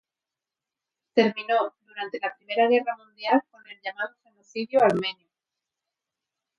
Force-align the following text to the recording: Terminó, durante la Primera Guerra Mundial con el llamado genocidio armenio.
Terminó, 1.13 1.75
durante 1.85 2.19
la 2.19 2.35
Primera 2.35 2.67
Guerra 2.67 2.97
Mundial 2.97 3.43
con 3.51 3.67
el 3.67 3.79
llamado 3.83 4.15
genocidio 4.23 4.79
armenio. 4.83 5.29